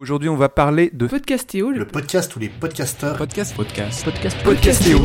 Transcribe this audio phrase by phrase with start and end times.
[0.00, 5.00] Aujourd'hui, on va parler de Podcastéo, Le podcast où les podcasteurs podcast, podcast, podcast Podcastéo.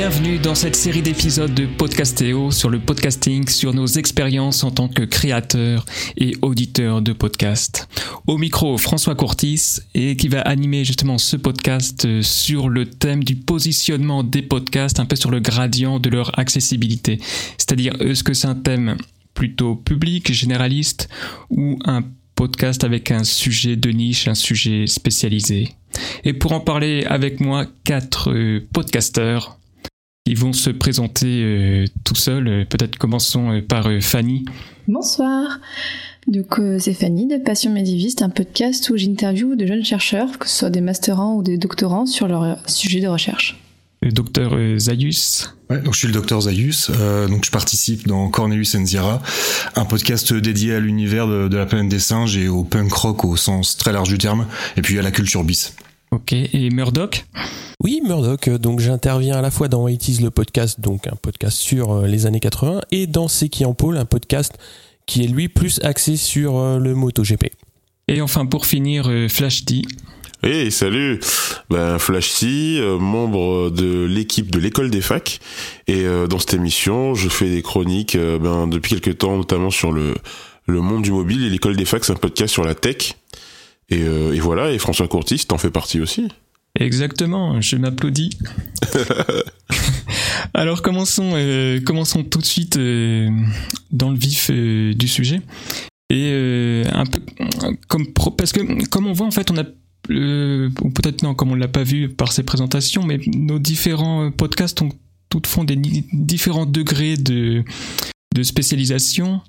[0.00, 4.88] Bienvenue dans cette série d'épisodes de Podcastéo sur le podcasting, sur nos expériences en tant
[4.88, 5.84] que créateurs
[6.16, 7.86] et auditeurs de podcasts.
[8.26, 13.22] Au micro, François Courtis et qui va animer justement ce podcast euh, sur le thème
[13.22, 17.18] du positionnement des podcasts, un peu sur le gradient de leur accessibilité.
[17.58, 18.96] C'est-à-dire, est-ce que c'est un thème
[19.34, 21.10] plutôt public, généraliste
[21.50, 22.04] ou un
[22.36, 25.74] podcast avec un sujet de niche, un sujet spécialisé?
[26.24, 29.59] Et pour en parler avec moi, quatre euh, podcasteurs
[30.26, 32.48] qui vont se présenter euh, tout seuls.
[32.48, 34.44] Euh, Peut-être commençons euh, par euh, Fanny.
[34.86, 35.60] Bonsoir.
[36.26, 40.48] Donc euh, c'est Fanny de Passion Médiviste, un podcast où j'interviewe de jeunes chercheurs, que
[40.48, 43.58] ce soit des masterants ou des doctorants, sur leur sujet de recherche.
[44.02, 45.50] Le docteur Zayus.
[45.68, 49.22] Ouais, donc je suis le docteur Zayus, euh, donc je participe dans Cornelius Enzira,
[49.76, 53.24] un podcast dédié à l'univers de, de la planète des singes et au punk rock
[53.24, 55.74] au sens très large du terme, et puis à la culture bis.
[56.10, 56.32] Ok.
[56.32, 57.24] Et Murdoch?
[57.82, 58.48] Oui, Murdoch.
[58.48, 61.92] euh, Donc j'interviens à la fois dans It is le podcast, donc un podcast sur
[61.92, 64.54] euh, les années 80, et dans C'est qui en pôle, un podcast
[65.06, 67.50] qui est lui plus axé sur euh, le MotoGP.
[68.08, 69.82] Et enfin pour finir, Flash D.
[70.42, 71.20] Hey, salut
[71.68, 75.38] ben, Flash T, membre de l'équipe de l'école des facs.
[75.86, 79.92] Et euh, dans cette émission, je fais des chroniques ben, depuis quelques temps, notamment sur
[79.92, 80.14] le,
[80.66, 81.44] le monde du mobile.
[81.44, 83.14] Et l'école des facs, c'est un podcast sur la tech.
[83.90, 86.28] Et, euh, et voilà, et François Courtis, t'en fais partie aussi.
[86.78, 88.30] Exactement, je m'applaudis.
[90.54, 93.28] Alors commençons, euh, commençons tout de suite euh,
[93.90, 95.40] dans le vif euh, du sujet.
[96.12, 97.20] Et un peu
[97.86, 99.62] comme pro- parce que comme on voit en fait on a
[100.08, 104.82] ou peut-être non comme on l'a pas vu par ces présentations, mais nos différents podcasts
[104.82, 104.88] ont
[105.28, 107.62] toutes font des différents degrés de
[108.34, 109.40] de spécialisation.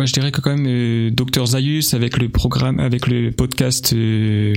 [0.00, 3.92] Moi, je dirais que quand même euh, Dr Zayus avec le programme, avec le podcast
[3.94, 4.54] euh,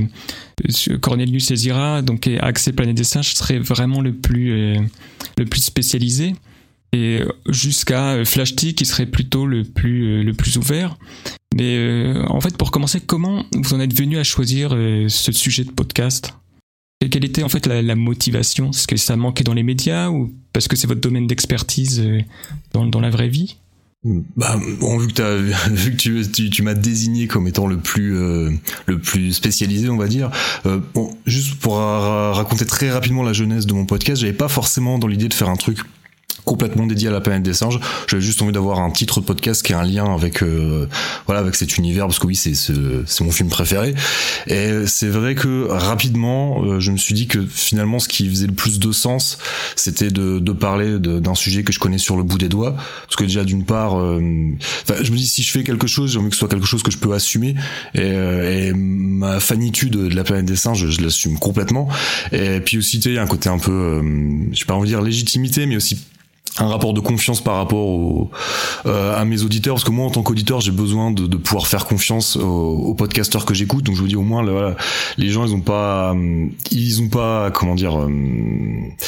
[1.01, 4.75] Cornelius et Zira, donc et Accès Planète des Singes serait vraiment le plus euh,
[5.39, 6.35] le plus spécialisé.
[6.93, 10.97] Et euh, jusqu'à euh, Flash T qui serait plutôt le plus le plus ouvert.
[11.55, 15.63] Mais euh, en fait, pour commencer, comment vous en êtes venu à choisir ce sujet
[15.63, 16.35] de podcast?
[17.03, 18.69] Et quelle était en fait la, la motivation?
[18.69, 22.07] Est-ce que ça manquait dans les médias ou parce que c'est votre domaine d'expertise
[22.73, 23.55] dans, dans la vraie vie?
[24.03, 25.35] Bah, bon, vu que, t'as,
[25.69, 28.49] vu que tu, tu, tu m'as désigné comme étant le plus, euh,
[28.87, 30.31] le plus spécialisé, on va dire.
[30.65, 34.47] Euh, bon, juste pour ra- raconter très rapidement la jeunesse de mon podcast, j'avais pas
[34.47, 35.79] forcément dans l'idée de faire un truc
[36.45, 37.79] complètement dédié à la planète des singes.
[38.07, 40.87] J'avais juste envie d'avoir un titre de podcast qui a un lien avec euh,
[41.25, 43.93] voilà avec cet univers parce que oui c'est c'est mon film préféré.
[44.47, 48.47] Et c'est vrai que rapidement euh, je me suis dit que finalement ce qui faisait
[48.47, 49.37] le plus de sens
[49.75, 52.75] c'était de, de parler d'un sujet que je connais sur le bout des doigts.
[53.03, 54.19] Parce que déjà d'une part euh,
[55.01, 56.83] je me dis si je fais quelque chose j'ai envie que ce soit quelque chose
[56.83, 57.55] que je peux assumer.
[57.93, 61.87] Et, euh, et ma fanitude de la planète des singes je, l'assume complètement.
[62.31, 64.01] Et puis aussi il y a un côté un peu euh,
[64.51, 65.99] je sais pas envie de dire légitimité mais aussi
[66.57, 68.29] un rapport de confiance par rapport au,
[68.85, 71.65] euh, à mes auditeurs parce que moi en tant qu'auditeur j'ai besoin de, de pouvoir
[71.67, 73.85] faire confiance aux, aux podcasteurs que j'écoute.
[73.85, 74.75] Donc je vous dis au moins là, voilà,
[75.17, 78.09] les gens ils ont pas euh, ils ont pas comment dire euh,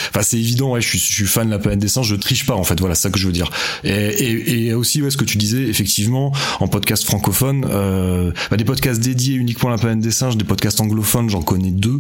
[0.10, 2.16] enfin c'est évident ouais je suis, je suis fan de la planète des singes je
[2.16, 3.50] triche pas en fait voilà ça que je veux dire.
[3.84, 6.32] Et, et, et aussi ouais ce que tu disais effectivement
[6.62, 10.46] en podcast francophone euh, bah, des podcasts dédiés uniquement à la planète des singes des
[10.46, 12.00] podcasts anglophones j'en connais deux.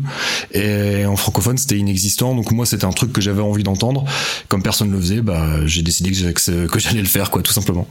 [0.53, 2.33] Et en francophone c'était inexistant.
[2.33, 4.05] Donc moi c'était un truc que j'avais envie d'entendre.
[4.47, 5.32] Comme personne le faisait bah
[5.65, 7.87] j'ai décidé que, que, j'allais le faire quoi tout simplement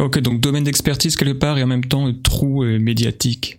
[0.00, 3.58] Ok, donc domaine d'expertise quelque part et en même temps euh, trou euh, médiatique.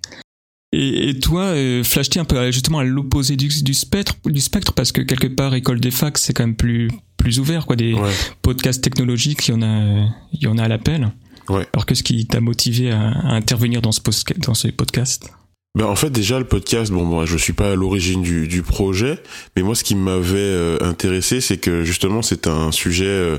[0.74, 4.16] Et, et toi, euh, Flash T, un peu à- justement à l'opposé du, du spectre,
[4.26, 7.66] du spectre, parce que quelque part, école des facs, c'est quand même plus plus ouvert,
[7.66, 7.76] quoi.
[7.78, 8.12] Des Ouais.
[8.42, 11.12] podcasts technologiques, il y en a, il y en a à l'appel.
[11.48, 11.66] Ouais.
[11.74, 14.02] Alors qu'est-ce qui t'a motivé à, à intervenir dans ce
[14.40, 15.30] dans ces podcasts
[15.76, 18.64] Ben en fait déjà le podcast, bon moi je suis pas à l'origine du, du
[18.64, 19.20] projet,
[19.56, 23.38] mais moi ce qui m'avait euh, intéressé c'est que justement c'est un sujet euh,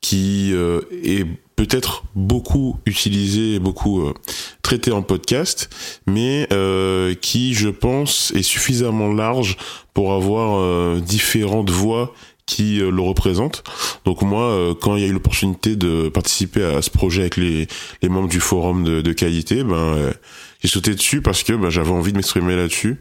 [0.00, 1.24] qui euh, est
[1.54, 4.14] peut-être beaucoup utilisé, beaucoup euh,
[4.62, 5.70] traité en podcast,
[6.06, 9.56] mais euh, qui je pense est suffisamment large
[9.94, 12.12] pour avoir euh, différentes voix
[12.46, 13.64] qui le représente.
[14.04, 17.66] Donc moi, quand il y a eu l'opportunité de participer à ce projet avec les,
[18.02, 20.12] les membres du forum de, de qualité, ben
[20.62, 22.98] j'ai sauté dessus parce que ben, j'avais envie de m'exprimer là-dessus.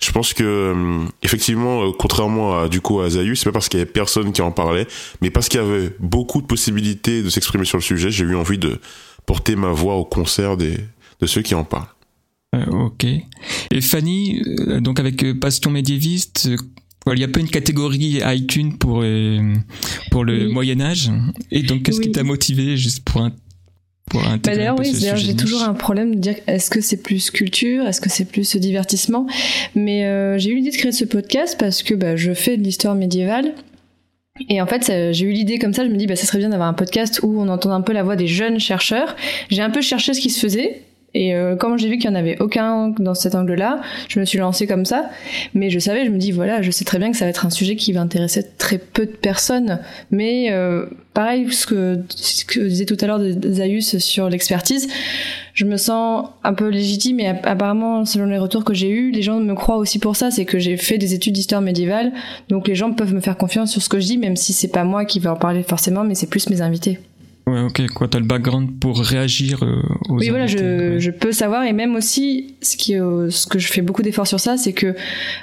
[0.00, 0.74] Je pense que
[1.22, 4.42] effectivement, contrairement à du coup à Zayus, c'est pas parce qu'il y avait personne qui
[4.42, 4.86] en parlait,
[5.20, 8.34] mais parce qu'il y avait beaucoup de possibilités de s'exprimer sur le sujet, j'ai eu
[8.34, 8.80] envie de
[9.26, 10.76] porter ma voix au concert des,
[11.20, 11.86] de ceux qui en parlent.
[12.54, 13.04] Euh, ok.
[13.04, 16.48] Et Fanny, euh, donc avec euh, Passion médiéviste,
[17.14, 19.04] il n'y a pas une catégorie iTunes pour,
[20.10, 21.10] pour le Moyen Âge.
[21.50, 23.32] Et donc, qu'est-ce qui t'a motivé juste pour un
[24.10, 28.00] bah d'ailleurs, oui, j'ai toujours un problème de dire est-ce que c'est plus culture, est-ce
[28.00, 29.26] que c'est plus divertissement?
[29.74, 32.94] Mais j'ai eu l'idée de créer ce podcast parce que bah, je fais de l'histoire
[32.94, 33.52] médiévale
[34.48, 36.50] et en fait, j'ai eu l'idée comme ça, je me dis, bah, ça serait bien
[36.50, 39.16] d'avoir un podcast où on entend un peu la voix des jeunes chercheurs.
[39.50, 40.82] J'ai un peu cherché ce qui se faisait,
[41.14, 44.24] et euh, comme j'ai vu qu'il n'y en avait aucun dans cet angle-là, je me
[44.24, 45.08] suis lancée comme ça.
[45.54, 47.46] Mais je savais, je me dis, voilà, je sais très bien que ça va être
[47.46, 49.80] un sujet qui va intéresser très peu de personnes.
[50.10, 54.86] Mais euh, pareil, ce que, ce que disait tout à l'heure Zayus sur l'expertise,
[55.54, 57.20] je me sens un peu légitime.
[57.20, 60.30] Et apparemment, selon les retours que j'ai eus, les gens me croient aussi pour ça.
[60.30, 62.12] C'est que j'ai fait des études d'histoire médiévale.
[62.50, 64.68] Donc les gens peuvent me faire confiance sur ce que je dis, même si c'est
[64.68, 67.00] pas moi qui vais en parler forcément, mais c'est plus mes invités.
[67.48, 69.80] Ouais, ok, quoi, t'as le background pour réagir euh,
[70.10, 73.58] aux Oui, voilà, je, je, peux savoir, et même aussi, ce, qui, euh, ce que
[73.58, 74.94] je fais beaucoup d'efforts sur ça, c'est que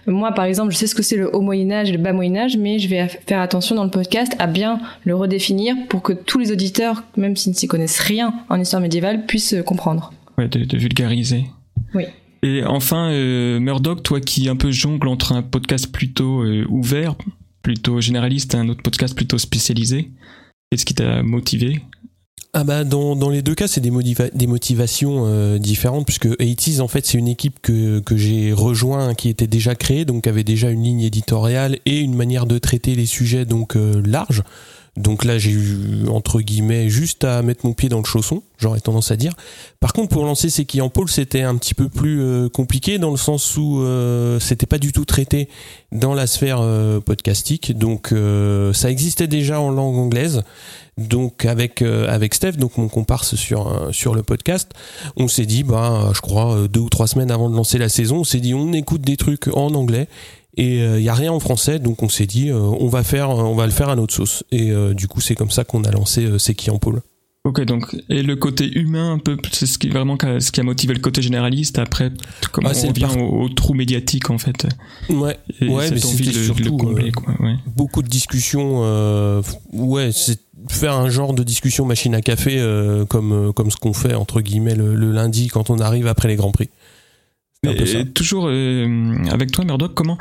[0.06, 2.57] moi, par exemple, je sais ce que c'est le haut Moyen-Âge et le bas Moyen-Âge,
[2.57, 6.38] mais je vais faire attention dans le podcast à bien le redéfinir pour que tous
[6.38, 10.13] les auditeurs, même s'ils ne s'y connaissent rien en histoire médiévale, puissent euh, comprendre.
[10.38, 11.46] Ouais, de, de vulgariser.
[11.96, 12.04] Oui.
[12.44, 17.16] Et enfin, euh, Murdoch, toi qui un peu jongle entre un podcast plutôt ouvert,
[17.63, 20.12] plutôt généraliste, et un autre podcast plutôt spécialisé,
[20.72, 21.81] Qu'est-ce qui t'a motivé?
[22.57, 26.88] Ah bah dans, dans les deux cas c'est des, motivations euh, différentes puisque 80 en
[26.88, 30.69] fait c'est une équipe que, que j'ai rejoint qui était déjà créée donc avait déjà
[30.69, 34.42] une ligne éditoriale et une manière de traiter les sujets donc euh, large
[34.97, 38.80] donc là, j'ai eu, entre guillemets, juste à mettre mon pied dans le chausson, j'aurais
[38.80, 39.33] tendance à dire.
[39.81, 43.12] Par contre, pour lancer qui en pôle, c'était un petit peu plus euh, compliqué dans
[43.12, 45.50] le sens où euh, c'était pas du tout traité
[45.92, 47.77] dans la sphère euh, podcastique.
[47.77, 48.13] Donc
[48.74, 50.44] ça existait déjà en langue anglaise.
[50.97, 54.71] Donc avec avec Steph, donc mon comparse sur sur le podcast,
[55.18, 58.19] on s'est dit bah je crois deux ou trois semaines avant de lancer la saison,
[58.19, 60.07] on s'est dit on écoute des trucs en anglais
[60.57, 63.04] et il euh, y a rien en français donc on s'est dit euh, on va
[63.04, 65.63] faire on va le faire à notre sauce et euh, du coup c'est comme ça
[65.63, 67.02] qu'on a lancé C'est qui en pôle
[67.46, 70.63] Ok, donc et le côté humain un peu, c'est ce qui vraiment ce qui a
[70.63, 71.78] motivé le côté généraliste.
[71.78, 72.12] Après,
[72.52, 74.66] comment ah, on revient au, trou médiatique en fait.
[75.10, 77.54] Ouais, ouais, mais c'était surtout combler, quoi, ouais.
[77.68, 78.80] beaucoup de discussions.
[78.81, 79.44] Euh,
[79.74, 82.60] ouais, c'est faire un genre de discussion machine à café
[83.10, 86.52] comme comme ce qu'on fait entre guillemets le, lundi quand on arrive après les grands
[86.52, 86.69] prix.
[87.71, 90.17] Et toujours euh, avec toi, Murdoch, comment,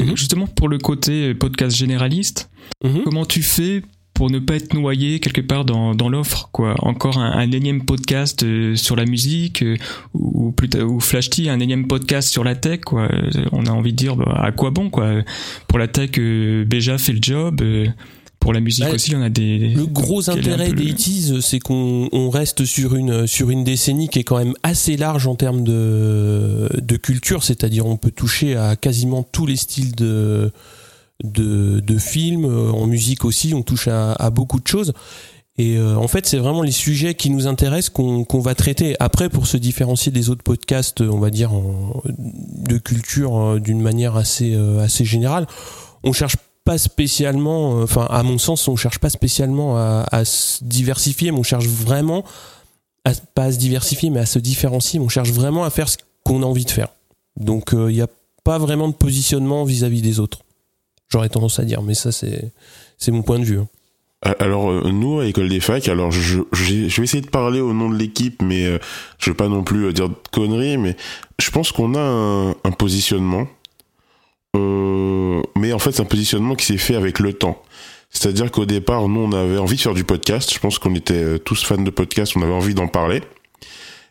[0.00, 0.16] mhm.
[0.16, 2.50] justement pour le côté podcast généraliste,
[2.84, 3.02] mhm.
[3.04, 3.82] comment tu fais
[4.14, 6.74] pour ne pas être noyé quelque part dans, dans l'offre quoi?
[6.78, 9.76] Encore un, énième podcast euh, sur la musique euh,
[10.14, 13.08] ou plus ou Flash T un énième podcast sur la tech quoi?
[13.52, 15.22] On a envie de dire bah, à quoi bon quoi?
[15.68, 17.62] Pour la tech Béja fait le job
[18.46, 19.58] pour la musique aussi, on a des.
[19.58, 24.22] Le gros intérêt des ITs, c'est qu'on reste sur une sur une décennie qui est
[24.22, 29.24] quand même assez large en termes de de culture, c'est-à-dire on peut toucher à quasiment
[29.24, 30.52] tous les styles de
[31.24, 34.92] de, de films, en musique aussi, on touche à, à beaucoup de choses.
[35.58, 38.94] Et euh, en fait, c'est vraiment les sujets qui nous intéressent qu'on qu'on va traiter.
[39.00, 41.50] Après, pour se différencier des autres podcasts, on va dire
[42.06, 45.48] de culture euh, d'une manière assez euh, assez générale,
[46.04, 50.62] on cherche pas spécialement, euh, enfin à mon sens, on cherche pas spécialement à, se
[50.64, 52.24] diversifier, mais on cherche vraiment,
[53.04, 55.96] à, pas à se diversifier, mais à se différencier, on cherche vraiment à faire ce
[56.24, 56.88] qu'on a envie de faire.
[57.36, 58.08] Donc il euh, n'y a
[58.42, 60.40] pas vraiment de positionnement vis-à-vis des autres.
[61.08, 62.50] J'aurais tendance à dire, mais ça c'est
[62.98, 63.60] c'est mon point de vue.
[63.60, 63.68] Hein.
[64.40, 67.88] Alors euh, nous à l'école des facs, alors je, vais essayer de parler au nom
[67.88, 68.66] de l'équipe, mais
[69.18, 70.96] je vais pas non plus dire de conneries, mais
[71.40, 73.46] je pense qu'on a un positionnement
[74.56, 77.62] mais en fait, c'est un positionnement qui s'est fait avec le temps.
[78.10, 80.52] C'est-à-dire qu'au départ, nous, on avait envie de faire du podcast.
[80.52, 83.20] Je pense qu'on était euh, tous fans de podcast, on avait envie d'en parler.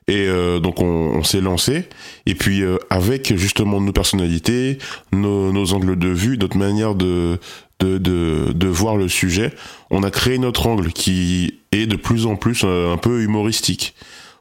[0.07, 1.85] Et euh, donc on, s'est lancé.
[2.27, 4.77] Et puis euh, avec justement nos personnalités,
[5.11, 7.39] nos, angles de vue, notre manière de,
[7.79, 9.51] de, de, voir le sujet,
[9.89, 13.95] on a créé notre angle qui est de plus en plus un, peu humoristique.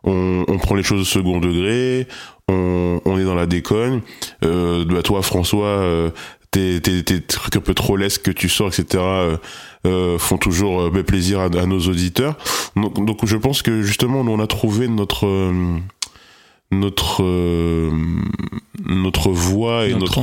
[0.04, 2.06] On, on, prend les choses au second degré,
[2.48, 4.02] on, on est dans la déconne.
[4.44, 6.10] Euh, bah toi François, euh,
[6.54, 9.02] tes, tes, tes, trucs un peu trop lesques que tu sors, etc.
[9.02, 9.36] Euh,
[9.86, 12.36] euh, font toujours euh, plaisir à, nos auditeurs.
[12.76, 15.52] Donc, donc, je pense que justement on a trouvé notre
[16.70, 17.22] notre
[18.84, 20.22] notre voix et notre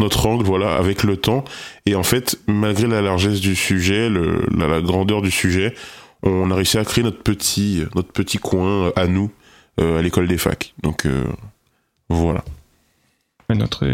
[0.00, 1.44] notre angle, voilà, avec le temps.
[1.86, 5.74] Et en fait, malgré la largesse du sujet, le, la, la, grandeur du sujet,
[6.22, 9.30] on a réussi à créer notre petit, notre petit coin à nous
[9.80, 10.74] euh, à l'école des facs.
[10.82, 11.24] Donc euh,
[12.08, 12.44] voilà.
[13.48, 13.86] Notre,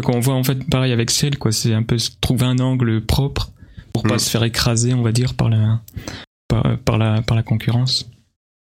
[0.00, 3.02] quand on voit en fait pareil avec Cell, quoi, c'est un peu trouver un angle
[3.02, 3.50] propre
[3.92, 4.18] pour pas mm.
[4.18, 5.82] se faire écraser, on va dire, par la,
[6.48, 8.08] par, par la, par la concurrence.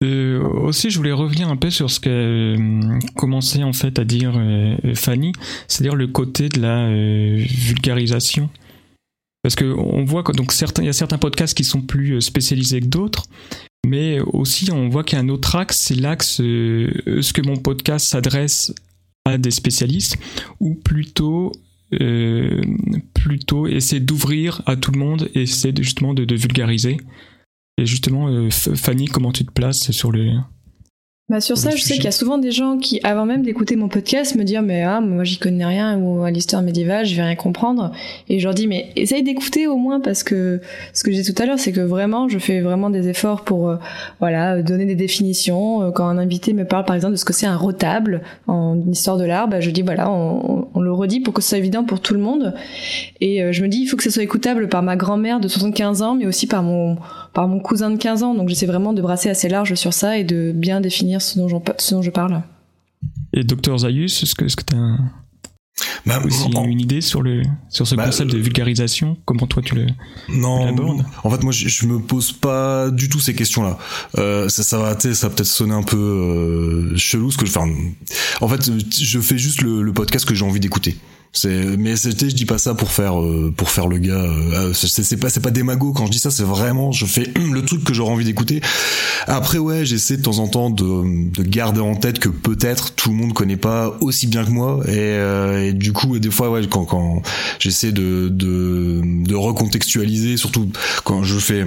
[0.01, 4.05] Euh, aussi, je voulais revenir un peu sur ce qu'a euh, commencé en fait à
[4.05, 5.33] dire euh, Fanny,
[5.67, 8.49] c'est-à-dire le côté de la vulgarisation.
[9.49, 10.31] Parce que on voit que
[10.85, 13.23] y a certains podcasts qui sont plus spécialisés que d'autres,
[13.83, 17.57] mais aussi on voit qu'il y a un autre axe, c'est l'axe ce que mon
[17.57, 18.75] podcast s'adresse
[19.25, 20.17] à des spécialistes
[20.59, 21.51] ou plutôt
[23.15, 26.97] plutôt essayer d'ouvrir à tout le monde et essayer justement de vulgariser.
[27.79, 30.31] Et justement, euh, Fanny, comment tu te places sur les,
[31.29, 33.75] bah sur ça, je sais qu'il y a souvent des gens qui, avant même d'écouter
[33.75, 37.15] mon podcast, me disent mais ah moi j'y connais rien ou à l'histoire médiévale, je
[37.15, 37.91] vais rien comprendre.
[38.29, 40.59] Et je leur dis mais essaye d'écouter au moins parce que
[40.91, 43.69] ce que j'ai tout à l'heure, c'est que vraiment je fais vraiment des efforts pour
[43.69, 43.75] euh,
[44.19, 45.83] voilà donner des définitions.
[45.83, 48.81] Euh, quand un invité me parle par exemple de ce que c'est un rotable en
[48.89, 51.59] histoire de l'art, bah, je dis voilà on, on, le redit pour que ce soit
[51.59, 52.55] évident pour tout le monde.
[53.21, 55.47] Et euh, je me dis il faut que ce soit écoutable par ma grand-mère de
[55.47, 56.97] 75 ans, mais aussi par mon
[57.33, 58.33] par mon cousin de 15 ans.
[58.33, 61.47] Donc j'essaie vraiment de brasser assez large sur ça et de bien définir ce dont,
[62.01, 62.41] je parle.
[63.33, 64.97] Et Docteur Zayus, est-ce que tu as
[66.05, 69.17] bah, aussi une idée sur le sur ce bah, concept de vulgarisation?
[69.25, 69.87] Comment toi tu le
[70.29, 73.77] non en fait moi je, je, me pose pas du tout ces questions là
[74.17, 77.51] euh, ça, ça va ça va peut-être sonner un peu euh, chelou ce que je
[77.51, 77.69] enfin
[78.41, 80.97] en fait je fais juste le, le podcast que j'ai envie d'écouter
[81.31, 84.13] c'est, mais c'était, je dis pas ça pour faire, euh, pour faire le gars.
[84.13, 86.31] Euh, c'est pas, c'est pas démago quand je dis ça.
[86.31, 88.61] C'est vraiment, je fais le truc que j'aurais envie d'écouter.
[89.27, 93.11] Après, ouais, j'essaie de temps en temps de, de garder en tête que peut-être tout
[93.11, 94.79] le monde connaît pas aussi bien que moi.
[94.87, 97.21] Et, euh, et du coup, des fois, ouais, quand, quand
[97.59, 100.71] j'essaie de, de, de recontextualiser, surtout
[101.03, 101.63] quand je fais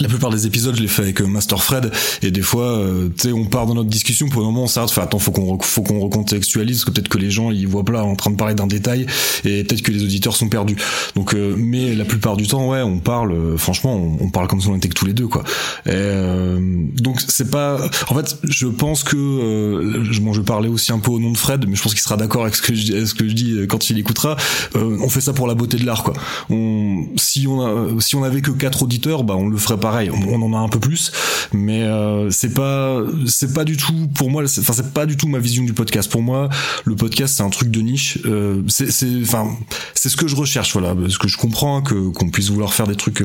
[0.00, 1.90] la plupart des épisodes, je les fais avec euh, Master Fred,
[2.22, 4.66] et des fois, euh, tu sais, on part dans notre discussion, pour le moment, on
[4.66, 7.68] s'arrête, fait attends, faut qu'on faut qu'on recontextualise, parce que peut-être que les gens, ils
[7.68, 9.06] voient pas en train de parler d'un détail,
[9.44, 10.76] et peut-être que les auditeurs sont perdus.
[11.14, 14.68] Donc, euh, mais la plupart du temps, ouais, on parle, franchement, on, parle comme si
[14.68, 15.44] on était que tous les deux, quoi.
[15.86, 21.10] donc, c'est pas, en fait, je pense que, je, bon, je parlais aussi un peu
[21.10, 23.14] au nom de Fred, mais je pense qu'il sera d'accord avec ce que je, ce
[23.14, 24.36] que je dis quand il écoutera.
[24.74, 26.14] on fait ça pour la beauté de l'art, quoi.
[26.48, 30.10] On, si on a, si on avait que quatre auditeurs, bah, on le ferait pareil,
[30.10, 31.12] on, en a un peu plus,
[31.52, 34.44] mais euh, c'est pas c'est pas du tout pour moi.
[34.44, 36.10] Enfin, c'est pas du tout ma vision du podcast.
[36.10, 36.48] Pour moi,
[36.84, 38.18] le podcast c'est un truc de niche.
[38.24, 38.88] Euh, c'est
[39.22, 39.50] enfin
[39.94, 42.86] c'est ce que je recherche, voilà, parce que je comprends que qu'on puisse vouloir faire
[42.86, 43.24] des trucs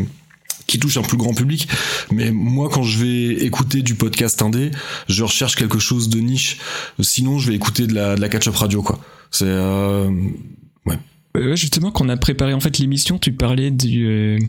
[0.66, 1.70] qui touchent un plus grand public.
[2.12, 4.72] Mais moi, quand je vais écouter du podcast indé,
[5.08, 6.58] je recherche quelque chose de niche.
[7.00, 9.00] Sinon, je vais écouter de la, de la catch-up radio, quoi.
[9.32, 10.10] C'est, euh,
[10.86, 10.98] ouais.
[11.56, 14.40] Justement, quand on a préparé en fait l'émission, tu parlais du, euh,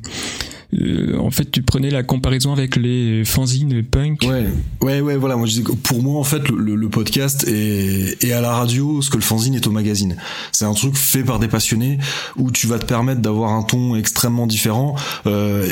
[1.18, 4.22] en fait, tu prenais la comparaison avec les fanzines punk.
[4.22, 4.46] Ouais,
[4.82, 5.36] ouais, ouais, voilà.
[5.36, 9.00] Moi, je disais que pour moi, en fait, le, podcast est, est, à la radio
[9.02, 10.16] ce que le fanzine est au magazine.
[10.52, 11.98] C'est un truc fait par des passionnés
[12.36, 14.96] où tu vas te permettre d'avoir un ton extrêmement différent.
[15.26, 15.68] Euh,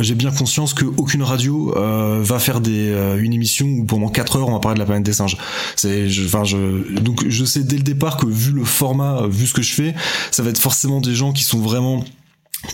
[0.00, 4.08] j'ai bien conscience que aucune radio euh, va faire des euh, une émission où pendant
[4.08, 5.36] 4 heures on va parler de la planète des singes.
[5.76, 9.54] C'est, enfin, je, donc je sais dès le départ que vu le format, vu ce
[9.54, 9.94] que je fais,
[10.30, 12.04] ça va être forcément des gens qui sont vraiment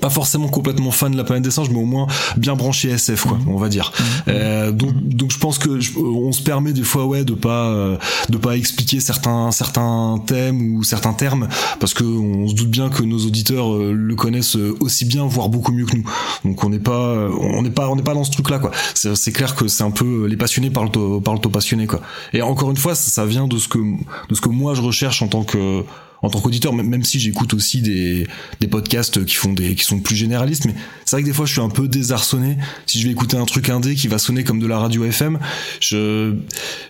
[0.01, 3.27] pas forcément complètement fan de la planète des singes mais au moins bien branché SF
[3.27, 3.93] quoi on va dire.
[3.99, 4.03] Mmh.
[4.29, 7.97] euh, donc donc je pense que on se permet des fois ouais de pas euh,
[8.29, 11.49] de pas expliquer certains certains thèmes ou certains termes
[11.81, 15.49] parce que on se doute bien que nos auditeurs euh, le connaissent aussi bien voire
[15.49, 16.05] beaucoup mieux que nous.
[16.45, 18.71] Donc on n'est pas on n'est pas on n'est pas dans ce truc là quoi.
[18.95, 22.01] C'est clair que c'est un peu les passionnés parlent au, parlent aux passionnés quoi.
[22.33, 24.83] Et encore une fois ça, ça vient de ce que de ce que moi je
[24.83, 25.85] recherche en tant que
[26.23, 28.27] en tant qu'auditeur, même si j'écoute aussi des,
[28.61, 31.47] des podcasts qui font des qui sont plus généralistes, mais c'est vrai que des fois
[31.47, 32.57] je suis un peu désarçonné
[32.87, 35.39] si je vais écouter un truc indé qui va sonner comme de la radio FM.
[35.81, 36.35] Je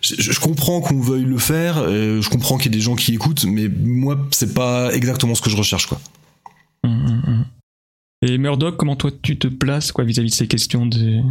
[0.00, 3.14] je, je comprends qu'on veuille le faire, je comprends qu'il y ait des gens qui
[3.14, 6.00] écoutent, mais moi c'est pas exactement ce que je recherche quoi.
[6.85, 7.44] Hum, hum, hum.
[8.23, 11.23] Et Murdoch, comment toi tu te places quoi vis-à-vis -vis de ces questions de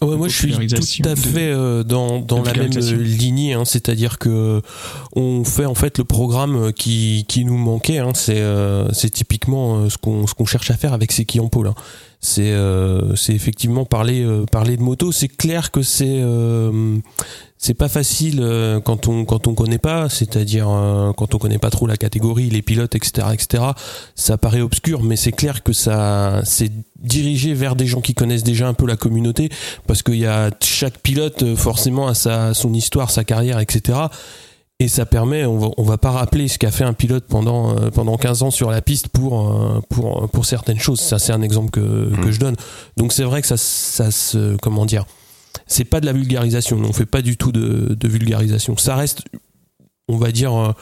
[0.00, 4.18] Ouais, moi je suis tout à fait euh, dans, dans la même lignée, hein, c'est-à-dire
[4.18, 4.62] que
[5.16, 9.78] on fait en fait le programme qui, qui nous manquait, hein, c'est euh, c'est typiquement
[9.78, 11.48] euh, ce qu'on ce qu'on cherche à faire avec ces qui en
[12.20, 12.40] pôle.
[12.40, 13.14] Hein.
[13.14, 15.12] C'est c'est effectivement parler parler de moto.
[15.12, 16.22] C'est clair que c'est
[17.58, 21.58] c'est pas facile euh, quand on quand on connaît pas, c'est-à-dire euh, quand on connaît
[21.58, 23.64] pas trop la catégorie, les pilotes, etc., etc.
[24.14, 26.70] Ça paraît obscur, mais c'est clair que ça c'est
[27.00, 29.50] dirigé vers des gens qui connaissent déjà un peu la communauté,
[29.88, 33.98] parce qu'il y a chaque pilote euh, forcément a sa son histoire, sa carrière, etc.
[34.80, 37.76] et ça permet, on va, on va pas rappeler ce qu'a fait un pilote pendant,
[37.76, 41.00] euh, pendant 15 ans sur la piste pour, euh, pour, pour certaines choses.
[41.00, 42.20] Ça, c'est un exemple que, Mm.
[42.24, 42.54] que je donne.
[42.96, 45.04] Donc c'est vrai que ça, ça se, comment dire,
[45.66, 46.78] c'est pas de la vulgarisation.
[46.84, 48.76] On fait pas du tout de, de vulgarisation.
[48.76, 49.24] Ça reste,
[50.06, 50.72] on va dire, euh,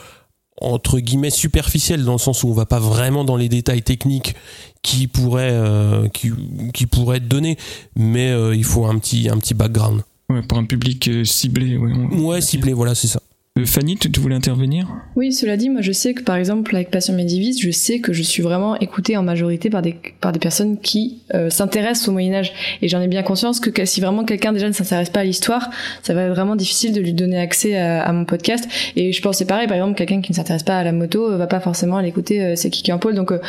[0.61, 4.35] entre guillemets superficiel dans le sens où on va pas vraiment dans les détails techniques
[4.83, 6.33] qui pourraient, euh, qui,
[6.75, 7.57] qui pourraient être donnés,
[7.97, 10.03] mais euh, il faut un petit, un petit background.
[10.29, 11.79] Ouais, pour un public euh, ciblé.
[11.79, 13.21] Ouais, on- Ouais, ciblé, voilà, c'est ça.
[13.57, 16.91] Euh, Fanny, tu, voulais intervenir Oui, cela dit, moi je sais que par exemple avec
[16.91, 20.39] Passion Médiviste, je sais que je suis vraiment écoutée en majorité par des, par des
[20.39, 22.53] personnes qui euh, s'intéressent au Moyen-Âge.
[22.83, 25.71] Et j'en ai bien conscience que, si vraiment quelqu'un déjà ne s'intéresse pas à l'histoire,
[26.03, 28.69] ça va être vraiment difficile de lui donner accès à, mon podcast.
[28.97, 30.93] Et je pense que c'est pareil, par exemple, quelqu'un qui ne s'intéresse pas à la
[30.93, 33.15] moto euh, va pas forcément aller écouter euh, C'est Kiki en pôle.
[33.15, 33.41] Donc euh,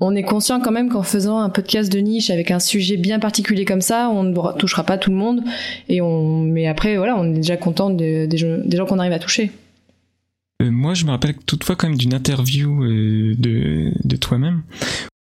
[0.00, 3.18] on est conscient quand même qu'en faisant un podcast de niche avec un sujet bien
[3.18, 5.42] particulier comme ça, on ne touchera pas tout le monde.
[5.88, 9.18] Et on, mais après, voilà, on est déjà content de- des gens, qu'on arrive à
[9.18, 9.50] toucher.
[10.62, 14.62] Euh, Moi, je me rappelle toutefois quand même d'une interview euh, de, de toi-même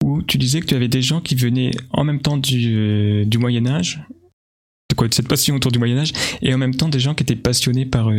[0.03, 3.25] où tu disais que tu avais des gens qui venaient en même temps du, euh,
[3.25, 3.99] du Moyen Âge,
[4.89, 7.13] de quoi de cette passion autour du Moyen Âge, et en même temps des gens
[7.15, 8.11] qui étaient passionnés par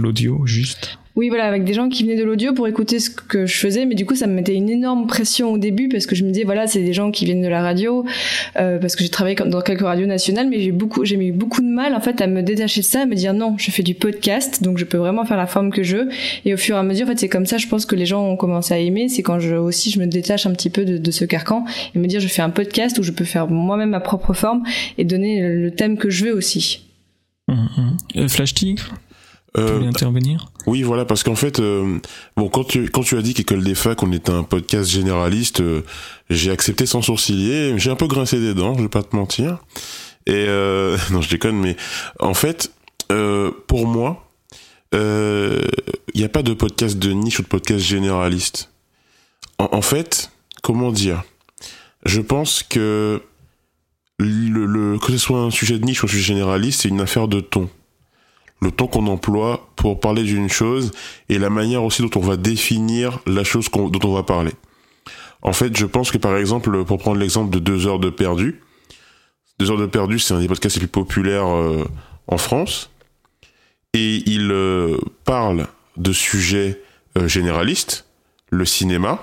[0.00, 0.98] l'audio, juste.
[1.16, 3.86] Oui, voilà, avec des gens qui venaient de l'audio pour écouter ce que je faisais,
[3.86, 6.30] mais du coup, ça me mettait une énorme pression au début parce que je me
[6.30, 8.04] disais, voilà, c'est des gens qui viennent de la radio,
[8.56, 11.62] euh, parce que j'ai travaillé dans quelques radios nationales, mais j'ai beaucoup, j'ai eu beaucoup
[11.62, 13.82] de mal, en fait, à me détacher de ça, à me dire non, je fais
[13.82, 16.08] du podcast, donc je peux vraiment faire la forme que je veux.
[16.44, 18.04] Et au fur et à mesure, en fait, c'est comme ça, je pense que les
[18.04, 20.84] gens ont commencé à aimer, c'est quand je, aussi, je me détache un petit peu
[20.84, 23.48] de, de ce carcan et me dire, je fais un podcast où je peux faire
[23.48, 24.64] moi-même ma propre forme
[24.98, 26.82] et donner le, thème que je veux aussi.
[27.48, 27.96] Hum, hum.
[28.16, 28.74] Euh, Flash tu
[29.56, 31.98] Euh, voulais intervenir Oui, voilà, parce qu'en fait, euh,
[32.36, 35.60] bon, quand tu quand tu as dit qu'École des facs, on était un podcast généraliste,
[35.60, 35.82] euh,
[36.28, 37.78] j'ai accepté sans sourciller.
[37.78, 39.58] J'ai un peu grincé des dents, je vais pas te mentir.
[40.26, 40.46] Et
[41.10, 41.76] non, je déconne, mais
[42.18, 42.72] en fait,
[43.66, 44.28] pour moi,
[44.92, 45.68] il
[46.14, 48.70] n'y a pas de podcast de niche ou de podcast généraliste.
[49.58, 50.30] En, en fait,
[50.62, 51.22] comment dire?
[52.04, 53.22] Je pense que
[54.18, 57.00] le, le, que ce soit un sujet de niche ou un sujet généraliste, c'est une
[57.00, 57.68] affaire de ton
[58.60, 60.90] le ton qu'on emploie pour parler d'une chose
[61.28, 64.52] et la manière aussi dont on va définir la chose dont on va parler.
[65.42, 68.60] En fait, je pense que par exemple, pour prendre l'exemple de deux heures de perdu,
[69.58, 71.84] deux heures de perdu, c'est un des podcasts les plus populaires euh,
[72.26, 72.90] en France
[73.92, 76.82] et il euh, parle de sujets
[77.16, 78.06] euh, généralistes,
[78.50, 79.22] le cinéma,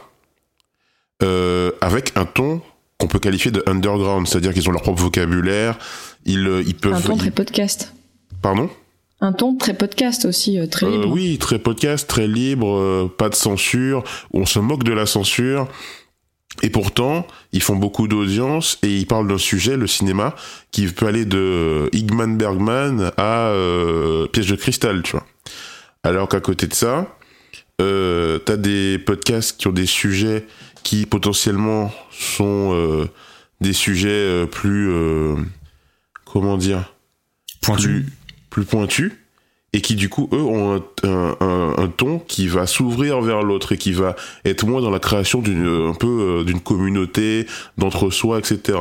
[1.80, 2.62] avec un ton
[2.98, 5.80] qu'on peut qualifier de underground, c'est-à-dire qu'ils ont leur propre vocabulaire,
[6.26, 6.94] ils, ils peuvent...
[6.94, 7.94] Un ton très podcast.
[8.42, 8.70] Pardon?
[9.24, 11.10] Un ton très podcast aussi, euh, très Euh, libre.
[11.10, 15.70] oui, très podcast, très libre, euh, pas de censure, on se moque de la censure.
[16.62, 20.36] Et pourtant, ils font beaucoup d'audience et ils parlent d'un sujet, le cinéma,
[20.72, 25.26] qui peut aller de Igman Bergman à euh, Piège de cristal, tu vois.
[26.04, 27.08] Alors qu'à côté de ça,
[27.82, 30.46] euh, t'as des podcasts qui ont des sujets
[30.84, 33.06] qui potentiellement sont euh,
[33.62, 35.36] des sujets euh, plus, euh,
[36.26, 36.94] comment dire,
[37.62, 37.88] Pointu.
[37.88, 38.06] plus,
[38.54, 39.12] plus pointus
[39.74, 43.94] et qui du coup eux ont un, ton qui va s'ouvrir vers l'autre et qui
[43.94, 47.48] va être moins dans la création d'une un peu euh, d'une communauté
[47.80, 48.78] d'entre-soi etc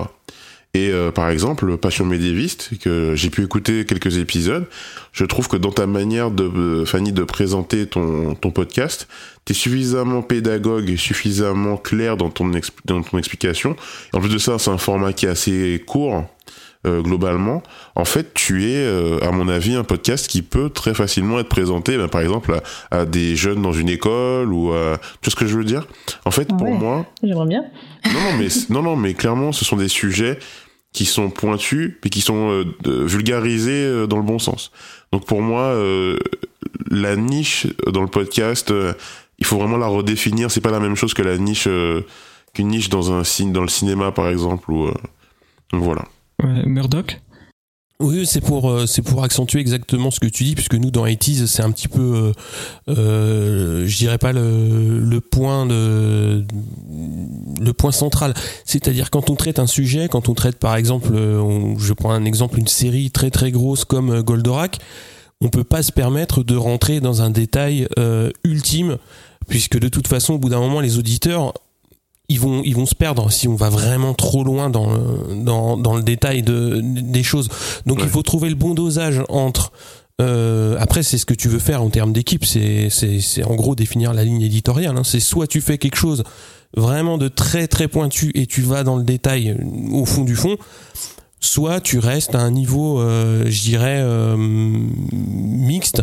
[0.75, 4.67] et euh, par exemple Passion médiéviste que j'ai pu écouter quelques épisodes
[5.13, 9.09] je trouve que dans ta manière de euh, Fanny de présenter ton ton podcast
[9.47, 12.51] t'es suffisamment pédagogue et suffisamment clair dans ton
[12.85, 13.75] dans ton explication.
[14.13, 16.27] En plus de ça c'est un format qui est assez court
[16.87, 17.63] euh, globalement,
[17.95, 21.49] en fait, tu es, euh, à mon avis, un podcast qui peut très facilement être
[21.49, 24.99] présenté, ben, par exemple, à, à des jeunes dans une école ou à...
[25.21, 25.87] Tu vois ce que je veux dire?
[26.25, 27.07] En fait, pour moi...
[27.23, 27.65] J'aimerais bien.
[28.07, 30.39] Non, non, mais, non, non, mais clairement, ce sont des sujets
[30.93, 32.65] qui sont pointus et qui sont euh,
[33.07, 34.73] vulgarisés euh, dans le bon sens.
[35.11, 36.19] Donc pour moi, euh,
[36.91, 38.93] la niche dans le podcast, euh,
[39.39, 40.51] il faut vraiment la redéfinir.
[40.51, 42.03] C'est pas la même chose que la niche, euh,
[42.53, 44.71] qu'une niche dans un dans le cinéma, par exemple.
[44.71, 44.95] Ou, euh,
[45.73, 46.05] voilà.
[46.43, 47.21] Murdoch
[48.01, 51.07] Oui, c'est pour euh, c'est pour accentuer exactement ce que tu dis, puisque nous dans
[51.07, 52.33] ITs c'est un petit peu,
[52.89, 56.45] euh, euh, je dirais pas le, point de
[57.61, 58.35] le point central.
[58.65, 62.59] C'est-à-dire quand on traite un sujet, quand on traite par exemple, je prends un exemple,
[62.59, 64.79] une série très très grosse comme Goldorak,
[65.41, 67.89] on peut pas se permettre de rentrer dans un détail
[68.45, 68.99] ultime,
[69.49, 71.53] puisque de toute façon au bout d'un moment les auditeurs
[72.33, 75.77] ils vont, ils vont se perdre si on va vraiment trop loin dans le, dans,
[75.77, 77.49] dans le détail de, des choses.
[77.87, 78.05] Donc Ouais.
[78.05, 79.73] il faut trouver le bon dosage entre.
[80.21, 82.45] euh, après, c'est ce que tu veux faire en termes d'équipe.
[82.45, 84.97] C'est, c'est, c'est en gros définir la ligne éditoriale.
[84.97, 85.05] hein.
[85.05, 86.23] C'est soit tu fais quelque chose
[86.77, 89.57] vraiment de très très pointu et tu vas dans le détail euh,
[89.93, 90.57] au fond du fond,
[91.41, 94.37] soit tu restes à un niveau, euh, je dirais, euh,
[95.19, 96.03] mixte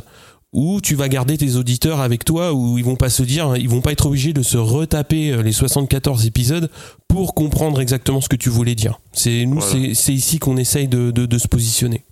[0.52, 3.70] ou tu vas garder tes auditeurs avec toi où ils vont pas se dire ils
[3.70, 6.72] vont pas être obligés de se retaper euh, les 74 épisodes
[7.08, 9.00] pour comprendre exactement ce que tu voulais dire.
[9.14, 9.94] C'est nous Voilà.
[9.94, 12.04] c'est ici qu'on essaye de, de, de se positionner.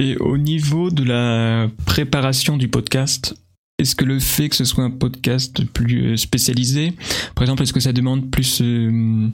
[0.00, 3.34] Et au niveau de la préparation du podcast,
[3.80, 6.94] est-ce que le fait que ce soit un podcast plus euh, spécialisé,
[7.34, 9.28] par exemple, est-ce que ça demande plus, euh,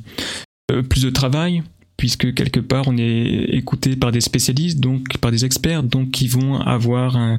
[0.89, 1.63] plus de travail
[1.97, 6.27] puisque quelque part on est écouté par des spécialistes, donc par des experts, donc qui
[6.27, 7.39] vont avoir un-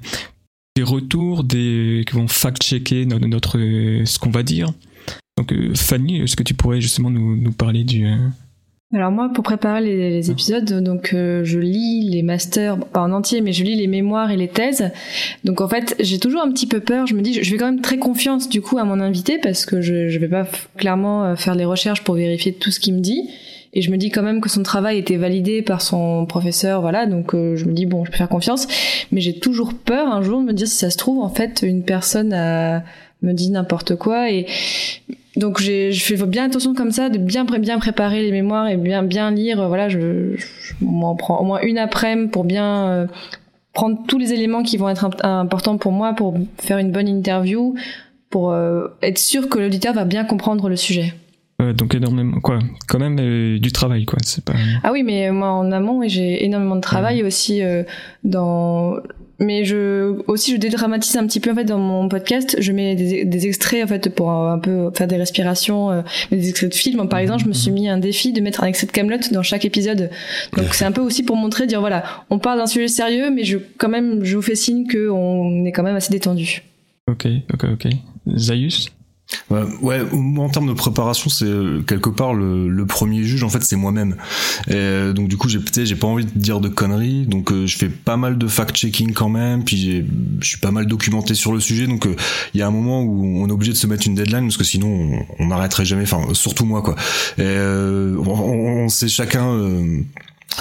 [0.76, 4.72] des retours, des, qui vont fact-checker no- notre, ce qu'on va dire.
[5.38, 8.06] Donc euh, Fanny, est-ce que tu pourrais justement nous, nous parler du...
[8.06, 8.16] euh,
[8.94, 13.12] Alors moi, pour préparer les, les épisodes, donc euh, je lis les masters, pas en
[13.14, 14.92] entier, mais je lis les mémoires et les thèses.
[15.46, 17.08] Donc en fait, j'ai toujours un petit peu peur.
[17.08, 19.66] Je me dis, je fais quand même très confiance du coup à mon invité parce
[19.66, 20.46] que je je vais pas
[20.78, 23.30] clairement faire les recherches pour vérifier tout ce qu'il me dit.
[23.76, 27.06] Et je me dis quand même que son travail était validé par son professeur, voilà.
[27.06, 28.68] Donc euh, je me dis bon, je peux faire confiance.
[29.12, 31.62] Mais j'ai toujours peur un jour de me dire si ça se trouve en fait
[31.62, 32.84] une personne a
[33.22, 34.46] me dit n'importe quoi et
[35.36, 39.02] donc je fais bien attention comme ça de bien bien préparer les mémoires et bien
[39.04, 43.08] bien lire euh, voilà je, je m'en prends au moins une après-midi pour bien euh,
[43.74, 47.08] prendre tous les éléments qui vont être imp- importants pour moi pour faire une bonne
[47.08, 47.74] interview
[48.30, 51.14] pour euh, être sûr que l'auditeur va bien comprendre le sujet.
[51.62, 54.20] Euh, donc énormément, quoi, quand même euh, du travail, quoi.
[54.24, 54.54] C'est pas.
[54.84, 57.84] Ah oui, mais moi en amont, j'ai énormément de travail aussi euh,
[58.24, 58.98] dans.
[59.38, 62.56] Mais je aussi je dédramatise un petit peu en fait dans mon podcast.
[62.60, 66.72] Je mets des, des extraits en fait pour un, peu faire des respirations, des extraits
[66.72, 67.10] de films.
[67.10, 69.44] Par exemple, je me suis mis un défi de mettre un extrait de Camelot dans
[69.44, 70.10] chaque épisode.
[70.56, 73.44] Donc c'est un peu aussi pour montrer, dire voilà, on parle d'un sujet sérieux, mais
[73.44, 76.63] je quand même je vous fais signe que on est quand même assez détendu.
[77.12, 77.88] Ok, ok, ok.
[78.38, 78.95] Zaius?
[79.50, 80.02] Ouais, ouais,
[80.38, 83.44] en termes de préparation, c'est euh, quelque part le, le premier juge.
[83.44, 84.16] En fait, c'est moi-même.
[84.70, 87.26] Euh, donc du coup, j'ai peut-être j'ai pas envie de dire de conneries.
[87.26, 89.64] Donc euh, je fais pas mal de fact-checking quand même.
[89.64, 90.06] Puis
[90.42, 91.88] je suis pas mal documenté sur le sujet.
[91.88, 92.16] Donc euh,
[92.54, 94.58] il y a un moment où on est obligé de se mettre une deadline parce
[94.58, 96.04] que sinon on- n'arrêterait jamais.
[96.04, 96.96] Enfin, surtout moi quoi.
[97.40, 99.60] Euh, on- on sait chacun.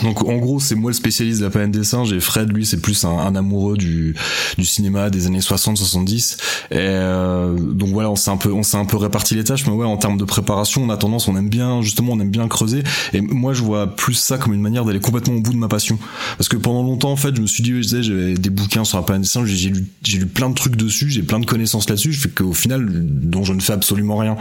[0.03, 2.67] Donc en gros c'est moi le spécialiste de la planète des singes et Fred lui
[2.67, 4.15] c'est plus un, un amoureux du,
[4.59, 6.37] du cinéma des années 60-70
[6.71, 9.67] et euh, donc voilà on s'est un peu on s'est un peu réparti les tâches
[9.67, 12.31] mais ouais en termes de préparation on a tendance on aime bien justement on aime
[12.31, 12.83] bien creuser.
[13.13, 15.69] Et moi je vois plus ça comme une manière d'aller complètement au bout de ma
[15.69, 15.99] passion.
[16.39, 18.85] Parce que pendant longtemps en fait je me suis dit je disais j'avais des bouquins
[18.85, 21.39] sur la planète des singes j'ai lu j'ai lu plein de trucs dessus j'ai plein
[21.39, 24.37] de connaissances là-dessus je fais qu'au final dont je ne fais absolument rien.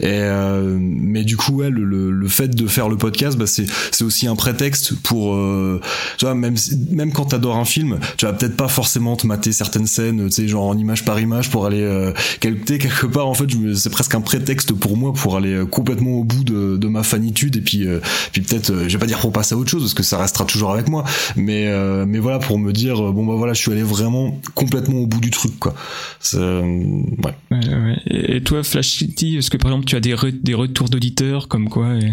[0.00, 3.46] Et euh, mais du coup ouais le, le, le fait de faire le podcast bah
[3.46, 5.80] c'est c'est aussi un prétexte pour euh,
[6.18, 9.26] tu vois même si- même quand t'adores un film tu vas peut-être pas forcément te
[9.26, 12.74] mater certaines scènes tu sais genre en image par image pour aller euh, quel- tu
[12.74, 15.52] sais, quelque part en fait je me- c'est presque un prétexte pour moi pour aller
[15.52, 18.00] euh, complètement au bout de, de ma fanitude et puis euh,
[18.32, 20.18] puis peut-être euh, je vais pas dire pour passer à autre chose parce que ça
[20.18, 21.04] restera toujours avec moi
[21.36, 24.98] mais euh, mais voilà pour me dire bon bah voilà je suis allé vraiment complètement
[24.98, 25.74] au bout du truc quoi
[26.20, 27.96] C'est, euh, ouais Ouais, ouais.
[28.08, 30.88] Et et toi, Flash City, est-ce que par exemple tu as des, re- des retours
[30.88, 32.12] d'auditeurs comme quoi et-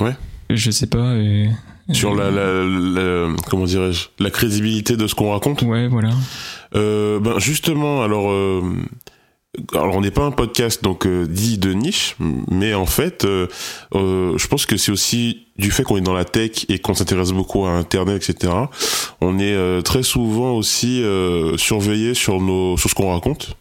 [0.00, 0.14] Ouais.
[0.50, 1.14] Je sais pas.
[1.16, 1.50] et-
[1.92, 5.62] Sur la, la, la- comment dirais-je, la crédibilité de ce qu'on raconte.
[5.62, 6.10] Ouais, voilà.
[6.74, 8.60] Euh, ben justement, alors, euh,
[9.72, 12.14] alors on n'est pas un podcast donc euh, dit de niche,
[12.50, 13.46] mais en fait, euh,
[13.94, 16.92] euh, je pense que c'est aussi du fait qu'on est dans la tech et qu'on
[16.94, 18.52] s'intéresse beaucoup à Internet, etc.
[19.22, 23.56] On est euh, très souvent aussi euh, surveillé sur nos sur ce qu'on raconte.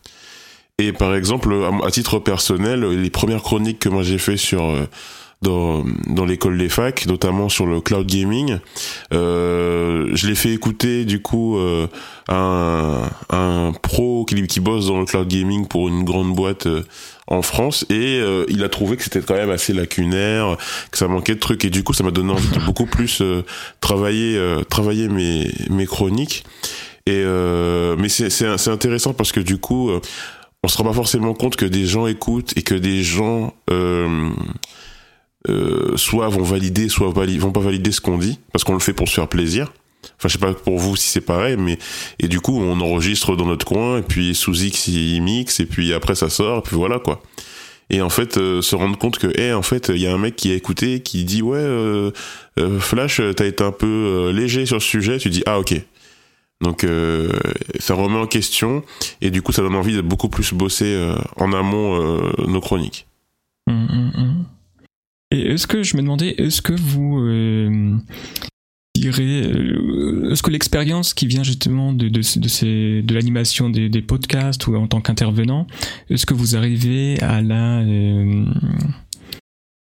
[0.80, 4.64] Et par exemple, à, à titre personnel, les premières chroniques que moi j'ai fait sur
[4.66, 4.86] euh,
[5.42, 8.58] dans, dans l'école des facs, notamment sur le cloud gaming.
[9.14, 11.88] Euh, je l'ai fait écouter du coup euh,
[12.28, 16.84] un, un pro qui, qui bosse dans le cloud gaming pour une grande boîte euh,
[17.28, 17.86] en France.
[17.90, 20.58] Et euh, il a trouvé que c'était quand même assez lacunaire,
[20.92, 21.66] que ça manquait de trucs.
[21.66, 23.44] Et du coup ça m'a donné envie de beaucoup plus euh,
[23.80, 26.46] travailler euh, travailler mes mes chroniques.
[27.06, 27.24] Et
[27.98, 29.90] mais c'est c'est intéressant parce que du coup
[30.62, 34.30] on se rend pas forcément compte que des gens écoutent et que des gens euh,
[35.50, 38.94] euh, soit vont valider, soit vont pas valider ce qu'on dit, parce qu'on le fait
[38.94, 39.72] pour se faire plaisir.
[40.18, 41.78] Enfin, je sais pas pour vous si c'est pareil, mais
[42.20, 45.66] et du coup, on enregistre dans notre coin, et puis sous X il mixe, et
[45.66, 47.22] puis après ça sort, et puis voilà quoi.
[47.90, 50.18] Et en fait, euh, se rendre compte que, eh, en fait, il y a un
[50.18, 52.12] mec qui a écouté, qui dit ouais, euh,
[52.80, 55.18] Flash, t'as été un peu léger sur ce sujet.
[55.20, 55.74] Tu dis ah ok.
[56.62, 56.86] Donc
[57.80, 58.84] ça remet en question,
[59.22, 61.00] et du coup, ça donne envie de beaucoup plus bosser
[61.36, 62.00] en amont
[62.48, 63.08] nos chroniques.
[63.68, 64.46] Hum, hum, hum.
[65.32, 67.98] Et est-ce que je me demandais, est-ce que vous euh,
[68.96, 73.90] direz, euh, est-ce que l'expérience qui vient justement de, de, de, ces, de l'animation des,
[73.90, 75.68] des podcasts ou en tant qu'intervenant,
[76.10, 78.46] est-ce que vous arrivez à la, euh,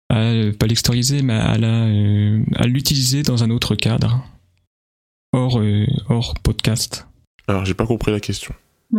[0.09, 4.25] à, pas l'extérioriser, mais à la, euh, à l'utiliser dans un autre cadre,
[5.31, 7.07] hors, euh, hors podcast?
[7.47, 8.53] Alors, j'ai pas compris la question.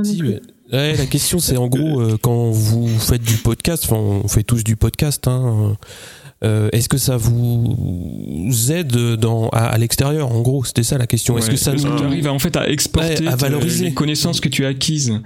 [0.04, 0.40] Si, mais-
[0.72, 4.42] ouais, la question c'est en gros euh, quand vous faites du podcast, enfin on fait
[4.42, 5.76] tous du podcast, hein,
[6.44, 11.06] euh, est-ce que ça vous aide dans à, à l'extérieur En gros, c'était ça la
[11.06, 11.36] question.
[11.38, 13.86] Est-ce que ça est-ce nous tu arrives à, en fait à exporter Ouais, à valoriser.
[13.86, 15.20] les connaissances que tu as acquises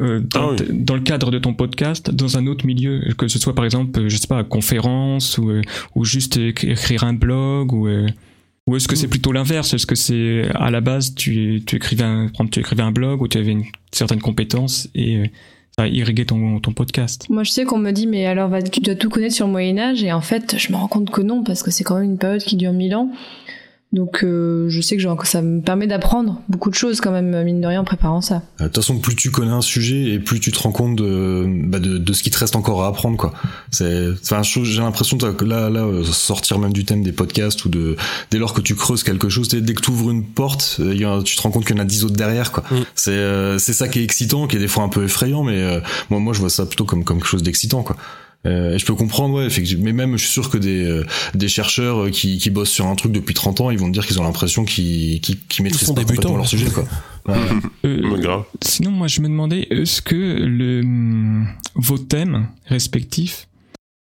[0.00, 0.66] euh, dans, Ah oui.
[0.70, 4.08] dans le cadre de ton podcast dans un autre milieu que ce soit par exemple
[4.08, 5.62] je sais pas conférence ou euh,
[5.94, 8.06] ou juste éc- écrire un blog ou euh,
[8.66, 9.74] ou est-ce que c'est plutôt l'inverse?
[9.74, 13.28] Est-ce que c'est à la base tu tu écrivais un tu écrivais un blog où
[13.28, 15.26] tu avais une certaine compétence et euh,
[15.76, 18.94] ça a irrigué ton podcast Moi, je sais qu'on me dit, mais alors, tu dois
[18.94, 21.62] tout connaître sur le Moyen-Âge, et en fait, je me rends compte que non, parce
[21.62, 23.10] que c'est quand même une période qui dure mille ans.
[23.94, 27.42] Donc, euh, je sais que genre, ça me permet d'apprendre beaucoup de choses, quand même,
[27.44, 28.42] mine de rien, en préparant ça.
[28.60, 30.96] Euh, De toute façon, plus tu connais un sujet et plus tu te rends compte
[30.96, 33.32] de, bah, de, de ce qui te reste encore à apprendre, quoi.
[33.70, 37.64] C'est, enfin, je- j'ai l'impression que là, là, euh, sortir même du thème des podcasts
[37.64, 37.96] ou de,
[38.32, 40.92] dès lors que tu creuses quelque chose, dès dès que tu ouvres une porte, euh,
[40.92, 42.64] il y a- tu te rends compte qu'il y en a dix autres derrière, quoi.
[42.72, 42.74] Mm.
[42.96, 45.62] C'est, euh, c'est ça qui est excitant, qui est des fois un peu effrayant, mais
[45.62, 45.78] euh,
[46.10, 47.96] moi, moi, je vois ça plutôt comme, comme quelque chose d'excitant, quoi.
[48.46, 49.84] Euh, et je peux comprendre, ouais, effectivement.
[49.84, 52.86] Mais même, je suis sûr que des, euh, des chercheurs euh, qui, qui bossent sur
[52.86, 55.62] un truc depuis 30 ans, ils vont te dire qu'ils ont l'impression qu'ils, qu'ils, qu'ils
[55.64, 56.48] maîtrisent sont pas débutants, complètement leur ouais.
[56.48, 56.84] sujet, quoi.
[57.26, 57.36] Ouais.
[57.86, 58.42] Euh.
[58.62, 63.48] Sinon, moi, je me demandais, est-ce que le, hum, vos thèmes respectifs,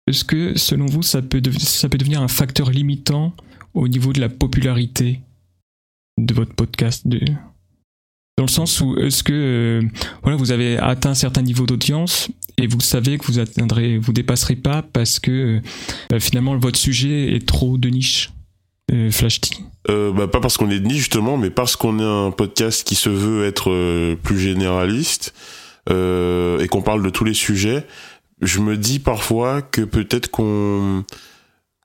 [0.08, 3.34] est-ce que, selon vous, ça peut, dev- ça peut devenir un facteur limitant
[3.74, 5.22] au niveau de la popularité
[6.20, 7.20] de votre podcast de...
[8.38, 9.88] Dans le sens où, est-ce que, euh,
[10.24, 12.30] voilà, vous avez atteint un certain niveau d'audience
[12.62, 15.62] et vous savez que vous atteindrez, vous dépasserez pas parce que, euh,
[16.10, 18.32] bah, finalement, votre sujet est trop de niche,
[18.92, 19.40] euh, Flash.
[19.90, 22.86] Euh, bah, pas parce qu'on est de niche justement, mais parce qu'on est un podcast
[22.86, 25.34] qui se veut être plus généraliste
[25.90, 27.88] et qu'on parle de tous les sujets.
[28.42, 31.04] Je me dis parfois que peut-être qu'on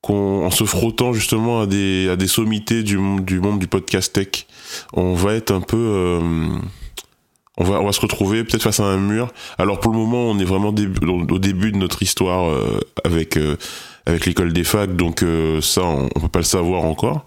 [0.02, 3.66] qu'on en se frottant justement à des à des sommités du monde du monde du
[3.66, 4.46] podcast tech,
[4.92, 6.50] on va être un peu
[7.56, 9.32] on va on va se retrouver peut-être face à un mur.
[9.58, 13.56] Alors pour le moment, on est vraiment au début de notre histoire euh, avec euh,
[14.06, 17.24] avec l'école des facs, donc euh, ça on, on peut pas le savoir encore.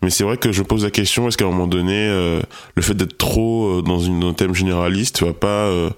[0.00, 2.40] Mais c'est vrai que je pose la question est-ce qu'à un moment donné, euh,
[2.76, 5.90] le fait d'être trop euh, dans une, un thème généraliste va pas euh,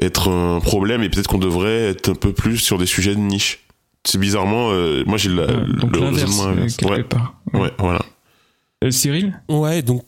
[0.00, 3.20] être un problème et peut-être qu'on devrait être un peu plus sur des sujets de
[3.20, 3.64] niche?
[4.04, 6.76] C'est bizarrement, euh, moi j'ai le l'inverse, raisonnement inverse.
[6.84, 7.34] Ouais, part.
[7.54, 8.02] ouais, voilà.
[8.84, 10.02] Euh, Cyril Ouais, donc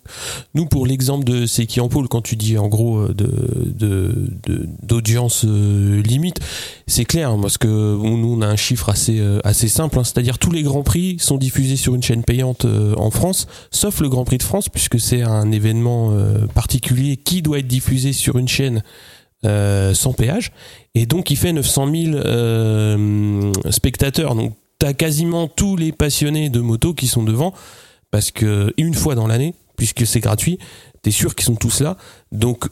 [0.55, 3.27] nous pour l'exemple de C'est en pôle, quand tu dis en gros euh, de
[4.45, 6.39] de- d'audience euh, limite,
[6.87, 10.51] c'est clair hein, parce que nous on a un chiffre assez simple, hein, c'est-à-dire tous
[10.51, 14.39] les grands prix sont diffusés sur une chaîne payante en France, sauf le Grand Prix
[14.39, 16.13] de France puisque c'est un événement
[16.55, 18.83] particulier qui doit être diffusé sur une chaîne
[19.45, 20.53] sans péage
[20.95, 24.35] et donc il fait 900 000 euh, spectateurs.
[24.35, 27.55] Donc t'as quasiment tous les passionnés de moto qui sont devant
[28.11, 30.59] parce que une fois dans l'année, puisque c'est gratuit,
[31.03, 31.97] t'es sûr qu'ils sont tous là.
[32.33, 32.66] Donc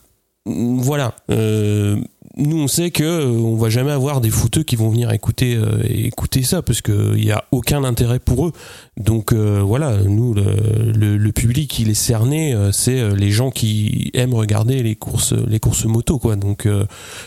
[0.47, 1.97] mm, voilà, Euh,
[2.39, 5.55] nous on sait que euh, on va jamais avoir des fouteux qui vont venir écouter
[5.57, 8.53] euh, écouter ça parce que il y a aucun intérêt pour eux.
[8.99, 10.45] Donc euh, voilà, nous le,
[10.95, 14.97] le, le public il est cerné, euh, c'est euh, les gens qui aiment regarder les
[14.97, 16.37] courses les courses moto quoi.
[16.37, 16.69] Donc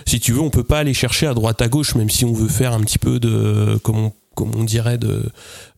[0.06, 2.34] si tu veux, on peut pas aller chercher à droite à gauche même si on
[2.34, 5.24] veut faire un petit peu de comme on comme on dirait de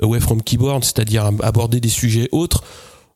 [0.01, 2.63] away from keyboard, c'est-à-dire ab- aborder des sujets autres,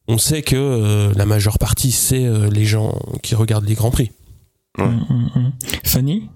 [0.08, 3.92] on sait que euh, la majeure partie, c'est euh, les gens qui regardent les Grands
[3.92, 4.12] Prix.
[4.78, 4.86] Ouais.
[4.86, 5.52] Hum, hum, hum.
[5.84, 6.30] Fanny?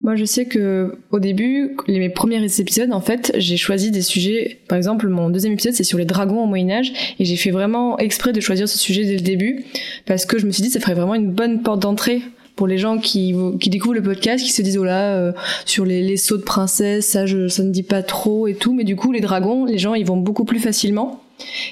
[0.00, 4.02] Moi, je sais que au début, les, mes premiers épisodes, en fait, j'ai choisi des
[4.02, 4.60] sujets.
[4.68, 7.50] Par exemple, mon deuxième épisode, c'est sur les dragons au Moyen Âge, et j'ai fait
[7.50, 9.64] vraiment exprès de choisir ce sujet dès le début,
[10.06, 12.22] parce que je me suis dit, ça ferait vraiment une bonne porte d'entrée
[12.58, 15.32] pour les gens qui, qui découvrent le podcast, qui se disent, oh là, euh,
[15.64, 18.74] sur les, les sauts de princesse, ça, je, ça ne dit pas trop et tout,
[18.74, 21.22] mais du coup, les dragons, les gens, ils vont beaucoup plus facilement.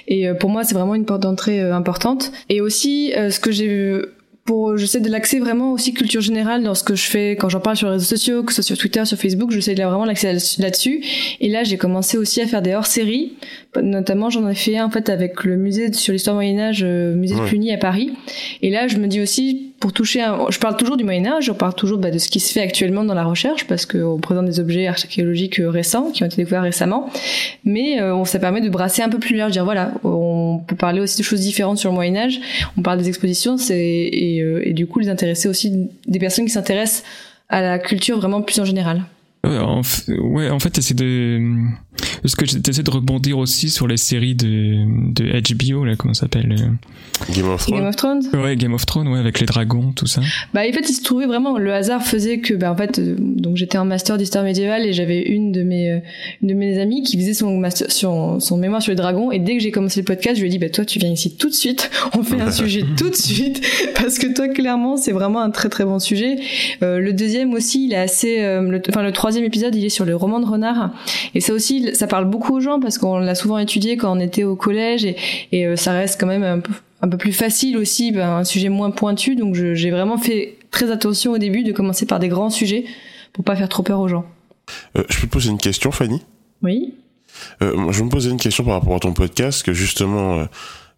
[0.07, 2.31] Et euh, pour moi, c'est vraiment une porte d'entrée euh, importante.
[2.51, 4.01] Et aussi, ce que j'ai
[4.44, 7.59] pour j'essaie de l'accès vraiment aussi culture générale dans ce que je fais quand j'en
[7.59, 10.05] parle sur les réseaux sociaux, que ce soit sur Twitter, sur Facebook, j'essaie de vraiment
[10.05, 11.05] l'accès là-dessus.
[11.40, 13.33] Et là, j'ai commencé aussi à faire des hors-séries.
[13.83, 17.35] Notamment, j'en ai fait un en fait avec le musée sur l'histoire Moyen Âge, musée
[17.35, 17.40] de.
[17.40, 18.12] Cluny à Paris.
[18.62, 21.53] Et là, je me dis aussi pour toucher, je parle toujours du Moyen Âge, je
[21.53, 24.47] parle toujours bah, de ce qui se fait actuellement dans la recherche parce qu'on présente
[24.47, 27.11] des objets archéologiques euh, récents qui ont été découverts récemment.
[27.65, 31.01] Mais euh, ça permet de brasser un peu plus large, dire voilà, on peut parler
[31.01, 32.41] aussi de choses différentes sur le Moyen Âge.
[32.79, 36.47] On parle des expositions, c'est et, euh, et du coup les intéresser aussi des personnes
[36.47, 37.05] qui s'intéressent
[37.49, 39.03] à la culture vraiment plus en général.
[39.47, 41.41] Euh, en, ouais, en fait, c'est de.
[42.25, 46.23] Est-ce que j'essaie de rebondir aussi sur les séries de, de HBO, là, comment ça
[46.23, 47.33] s'appelle euh?
[47.33, 47.79] Game of Thrones.
[47.79, 50.21] Game of Thrones Ouais, Game of Thrones, ouais, avec les dragons, tout ça.
[50.53, 53.17] Bah, en fait, il se trouvait vraiment, le hasard faisait que, bah, en fait, euh,
[53.19, 56.03] donc j'étais en master d'histoire médiévale et j'avais une de mes,
[56.43, 59.39] une de mes amies qui faisait son master, son, son mémoire sur les dragons et
[59.39, 61.37] dès que j'ai commencé le podcast, je lui ai dit, bah, toi, tu viens ici
[61.37, 65.13] tout de suite, on fait un sujet tout de suite parce que toi, clairement, c'est
[65.13, 66.37] vraiment un très très bon sujet.
[66.83, 70.05] Euh, le deuxième aussi, il est assez, le, enfin, le troisième épisode, il est sur
[70.05, 70.90] le roman de renard.
[71.35, 74.20] Et ça aussi, ça parle beaucoup aux gens parce qu'on l'a souvent étudié quand on
[74.20, 75.16] était au collège et,
[75.53, 76.72] et ça reste quand même un peu,
[77.03, 79.37] un peu plus facile aussi, ben, un sujet moins pointu.
[79.37, 82.85] Donc j'ai vraiment fait très attention au début de commencer par des grands sujets
[83.33, 84.25] pour pas faire trop peur aux gens.
[84.96, 86.22] Euh, je peux te poser une question, Fanny?
[86.62, 86.94] Oui.
[87.62, 90.44] Euh, je me posais une question par rapport à ton podcast, que justement, euh,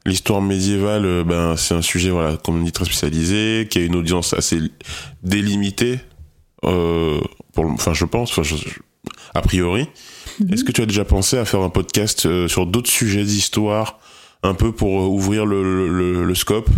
[0.07, 3.97] l'histoire médiévale, ben, c'est un sujet, voilà, comme on dit, très spécialisé, qui a une
[3.97, 4.59] audience assez
[5.23, 5.99] délimitée,
[7.63, 8.55] pour, enfin, je pense, enfin, je,
[9.35, 9.83] a priori.
[10.41, 10.53] Mm-hmm.
[10.53, 13.99] Est-ce que tu as déjà pensé à faire un podcast euh, sur d'autres sujets d'histoire,
[14.43, 16.69] un peu pour euh, ouvrir le, le, le scope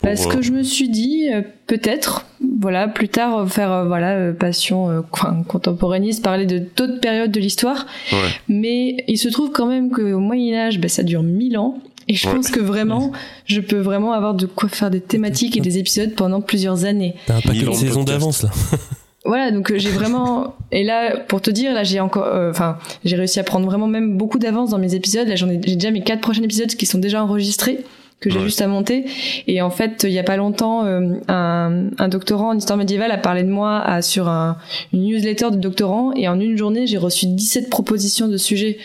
[0.00, 2.26] parce que je me suis dit euh, peut-être
[2.60, 5.04] voilà plus tard faire voilà passion
[5.48, 8.18] contemporainiste parler de d'autres périodes de l'histoire ouais.
[8.48, 12.14] mais il se trouve quand même qu'au Moyen Âge bah, ça dure mille ans et
[12.14, 12.34] je Ouais.
[12.34, 13.12] pense que vraiment
[13.46, 17.14] je peux vraiment avoir de quoi faire des thématiques et des épisodes pendant plusieurs années
[17.26, 18.50] T'as un paquet de saisons d'avance là.
[19.24, 22.78] voilà donc euh, j'ai vraiment et là pour te dire là j'ai encore euh, enfin
[23.04, 25.26] j'ai réussi à prendre vraiment même beaucoup d'avance dans mes épisodes.
[25.28, 27.80] Là j'en ai j'ai déjà mes quatre prochains épisodes qui sont déjà enregistrés
[28.20, 28.44] que j'ai Ouais.
[28.44, 29.04] juste à monter.
[29.48, 33.10] Et en fait il y a pas longtemps euh, un, un doctorant en histoire médiévale
[33.12, 34.56] a parlé de moi à, sur un,
[34.92, 38.78] une newsletter de doctorant et en une journée j'ai reçu 17 propositions de sujets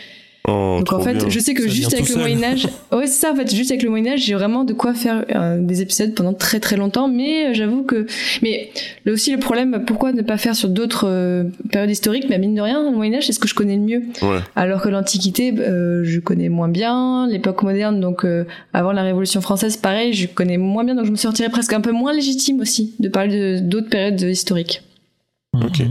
[0.50, 1.30] Oh, donc en fait, bien.
[1.30, 2.16] je sais que Ça juste avec le.
[2.18, 4.74] Moyen Âge, ouais c'est ça en fait, juste avec le Moyen Âge, j'ai vraiment de
[4.74, 7.08] quoi faire euh, des épisodes pendant très très longtemps.
[7.08, 8.08] Mais euh, j'avoue que,
[8.42, 8.70] mais
[9.06, 12.26] là aussi le problème, pourquoi ne pas faire sur d'autres euh, périodes historiques?
[12.30, 14.02] Mais mine de rien, le Moyen Âge c'est ce que je connais le mieux.
[14.22, 14.40] Ouais.
[14.56, 17.28] Alors que l'Antiquité, euh, je connais moins bien.
[17.28, 20.96] L'époque moderne, donc euh, avant la Révolution française, pareil, je connais moins bien.
[20.96, 24.20] Donc je me sentirais presque un peu moins légitime aussi de parler de- d'autres périodes
[24.22, 24.82] historiques.
[25.54, 25.82] Ok.
[25.82, 25.86] Et,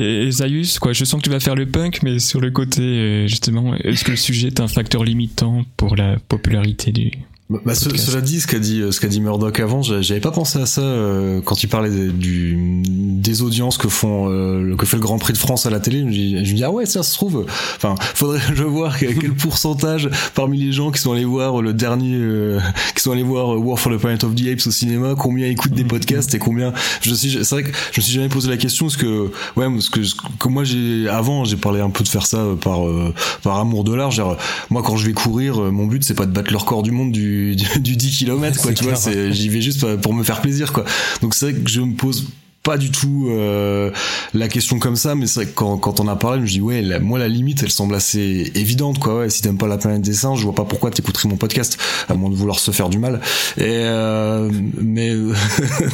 [0.00, 2.80] et Zaius, quoi, je sens que tu vas faire le punk, mais sur le côté,
[2.80, 7.10] euh, justement, est-ce que le sujet est un facteur limitant pour la popularité du.
[7.50, 10.20] Bah, bah, ce- cela dit, ce qu'a dit, ce qu'a dit Murdoch avant, j'a- j'avais
[10.20, 14.76] pas pensé à ça euh, quand il parlait des- du, des audiences que font, euh,
[14.76, 15.98] que fait le Grand Prix de France à la télé.
[16.00, 17.46] Je me dis, ah ouais, ça se trouve.
[17.74, 22.14] Enfin, faudrait je voir quel, pourcentage parmi les gens qui sont allés voir le dernier,
[22.14, 22.60] euh,
[22.94, 25.48] qui sont allés voir euh, War for the Planet of the Apes au cinéma, combien
[25.48, 26.72] écoutent des podcasts et combien.
[27.02, 29.24] Je suis, c'est vrai que je me suis jamais posé la question parce que,
[29.56, 30.00] ouais, parce que,
[30.38, 33.58] que moi j'ai avant, j'ai parlé un peu de faire ça euh, par, euh, par
[33.58, 34.12] amour de l'art.
[34.12, 34.36] Genre,
[34.70, 36.92] moi quand je vais courir, euh, mon but c'est pas de battre le record du
[36.92, 39.32] monde du, du, du 10 km quoi tu vois clair.
[39.32, 40.84] j'y vais juste pour me faire plaisir quoi
[41.22, 42.26] donc c'est vrai que je me pose
[42.62, 43.90] pas du tout euh,
[44.34, 46.48] la question comme ça mais c'est vrai que quand, quand on a parlé je me
[46.48, 49.66] dis ouais la- moi la limite elle semble assez évidente quoi ouais si t'aimes pas
[49.66, 51.78] la planète des singes je vois pas pourquoi t'écouterais mon podcast
[52.10, 53.22] à moins de vouloir se faire du mal
[53.56, 55.14] et euh, mais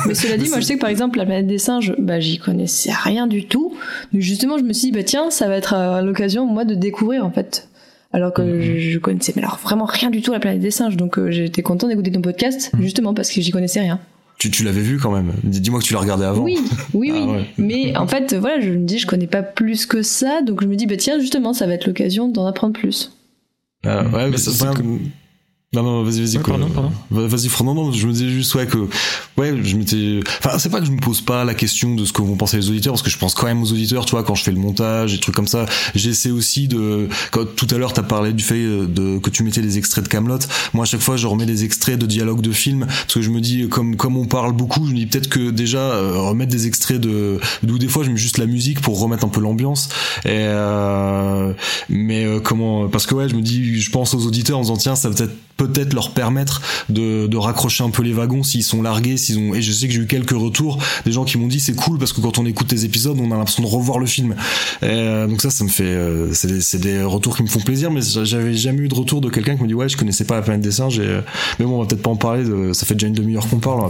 [0.09, 2.18] Mais cela dit, Mais moi je sais que par exemple la planète des singes, bah
[2.18, 3.76] j'y connaissais rien du tout.
[4.12, 6.74] Donc justement, je me suis dit bah tiens, ça va être euh, l'occasion moi de
[6.74, 7.68] découvrir en fait.
[8.16, 8.62] Alors que Mhm.
[8.62, 10.96] je, je connaissais mais alors vraiment rien du tout la planète des singes.
[10.96, 12.83] Donc euh, j'étais content d'écouter ton podcast Mhm.
[12.83, 14.00] justement parce que j'y connaissais rien.
[14.38, 16.59] tu, tu l'avais vu quand même Dis- dis-moi que tu l'as regardé avant Oui,
[16.94, 17.20] oui, oui.
[17.22, 17.44] Ah ouais.
[17.59, 20.66] Mais en fait, voilà, je me dis je connais pas plus que ça, donc je
[20.66, 23.12] me dis bah tiens justement, ça va être l'occasion d'en apprendre plus.
[23.85, 24.37] Ah, ouais, Mais mais
[25.77, 26.37] Non, non, vas-y, vas-y.
[26.39, 26.93] Ouais, pardon, pardon.
[27.11, 27.49] Va- Vas-y.
[27.65, 28.79] Non, non, je me disais juste, ouais, que,
[29.37, 32.12] ouais, je m'étais, enfin, c'est pas que je me pose pas la question de ce
[32.12, 34.23] que vont penser les auditeurs, parce que je pense quand même aux auditeurs, tu vois,
[34.23, 35.67] quand je fais le montage, des trucs comme ça.
[35.95, 39.43] J'essaie aussi de, quand tout à l'heure, t'as parlé du fait euh, de, que tu
[39.43, 40.39] mettais des extraits de Camelot.
[40.75, 43.31] Moi, à chaque fois, je remets des extraits de dialogues de films, parce que je
[43.31, 46.53] me dis, comme, comme on parle beaucoup, je me dis peut-être que déjà, euh, remettre
[46.53, 49.41] des extraits de, d'où des fois, je mets juste la musique pour remettre un peu
[49.41, 49.89] l'ambiance.
[50.25, 51.53] Et, euh,
[51.89, 54.77] mais euh, comment parce que ouais je me dis je pense aux auditeurs en disant
[54.77, 55.33] tiens ça peut-être
[55.66, 59.61] peut-être leur permettre de, raccrocher un peu les wagons s'ils sont largués s'ils ont et
[59.61, 62.14] je sais que j'ai eu quelques retours des gens qui m'ont dit c'est cool parce
[62.14, 64.35] que quand on écoute tes épisodes on a l'impression de revoir le film.
[64.83, 68.00] Euh, donc ça ça me fait euh, c'est des, retours qui me font plaisir mais
[68.02, 70.42] j'avais jamais eu de retour de quelqu'un qui me dit ouais je connaissais pas la
[70.42, 71.20] planète des singes euh,
[71.59, 73.81] mais bon on va peut-être pas en parler ça fait déjà une demi-heure qu'on parle
[73.81, 73.88] on va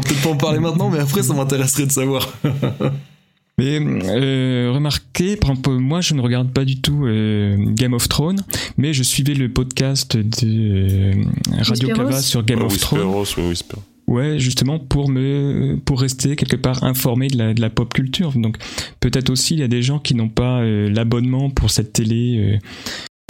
[0.00, 2.32] peut-être pas en parler maintenant mais après ça m'intéresserait de savoir
[3.56, 8.08] Mais euh, remarquez, par exemple, moi je ne regarde pas du tout euh, Game of
[8.08, 8.40] Thrones,
[8.78, 11.12] mais je suivais le podcast de euh,
[11.60, 13.14] Radio Cava sur Game Ouais, of Thrones.
[13.48, 17.94] Whisperos, ouais, justement pour me pour rester quelque part informé de la, de la pop
[17.94, 18.32] culture.
[18.34, 18.56] Donc
[18.98, 22.58] peut-être aussi il y a des gens qui n'ont pas euh, l'abonnement pour cette télé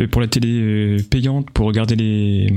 [0.00, 2.50] euh, pour la télé euh, payante pour regarder les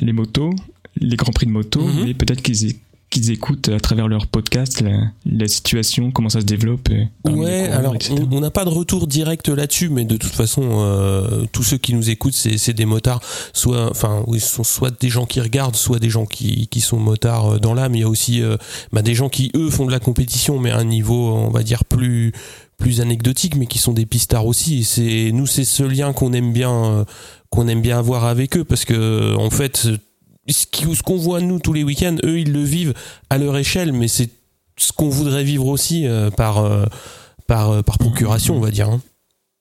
[0.00, 0.54] les motos,
[0.98, 2.04] les grands prix de moto, Mhm.
[2.06, 2.72] mais peut-être qu'ils
[3.14, 4.84] qu'ils écoutent à travers leur podcast,
[5.24, 6.88] la, situation, comment ça se développe.
[7.24, 7.94] Ouais, alors
[8.32, 11.94] on n'a pas de retour direct là-dessus, mais de toute façon, euh, tous ceux qui
[11.94, 13.20] nous écoutent, c'est des motards,
[13.52, 16.98] soit, enfin, oui, sont soit des gens qui regardent, soit des gens qui, qui sont
[16.98, 17.94] motards euh, dans l'âme.
[17.94, 18.56] Il y a aussi euh,
[18.92, 21.62] bah, des gens qui eux font de la compétition, mais à un niveau, on va
[21.62, 22.32] dire plus
[22.76, 24.82] plus anecdotique, mais qui sont des pistards aussi.
[24.82, 27.06] C'est nous, c'est ce lien qu'on aime bien,
[27.48, 29.88] qu'on aime bien avoir avec eux, parce que en fait
[30.52, 32.94] ce qu'on voit nous tous les week-ends, eux ils le vivent
[33.30, 34.30] à leur échelle, mais c'est
[34.76, 36.86] ce qu'on voudrait vivre aussi euh, par, euh,
[37.46, 38.88] par, euh, par procuration, on va dire.
[38.88, 39.00] Hein.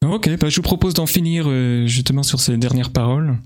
[0.05, 1.49] Ok, bah, je vous propose d'en finir
[1.87, 3.37] justement sur ces dernières paroles.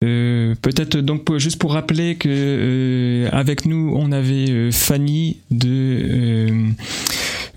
[0.00, 6.72] Peut-être donc juste pour rappeler que avec nous on avait Fanny de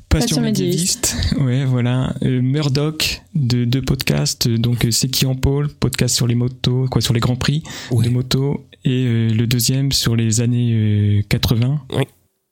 [0.07, 1.15] Passion, médiéviste.
[1.39, 2.13] Ouais, voilà.
[2.21, 7.15] Murdoch de deux podcasts, donc c'est qui en pôle, podcast sur les motos, quoi, sur
[7.15, 11.81] les grands prix de motos, et euh, le deuxième sur les années 80.
[11.91, 12.03] Euh, oui.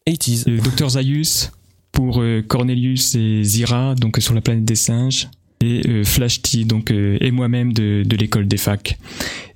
[0.07, 0.61] 80s.
[0.61, 1.51] Docteur Zayus
[1.91, 5.27] pour euh, Cornelius et Zira, donc sur la planète des singes
[5.61, 8.97] et Flash T, donc et moi-même de, de l'école des facs.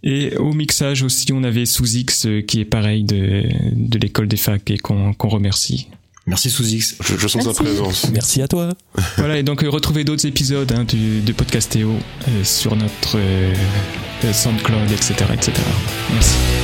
[0.03, 4.36] Et au mixage aussi, on avait Sous X qui est pareil de, de l'école des
[4.36, 5.88] facs et qu'on remercie.
[6.26, 6.97] Merci Sous-X.
[6.99, 8.09] Je, sens sa présence.
[8.11, 8.69] Merci à toi.
[9.17, 11.93] voilà, et donc retrouvez d'autres épisodes hein, du, de Podcastéo
[12.43, 13.17] sur notre
[14.32, 15.53] SoundCloud, etc., etc.
[16.11, 16.62] Merci.